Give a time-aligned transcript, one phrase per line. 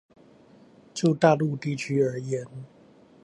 [0.95, 2.47] 就大陸地區而言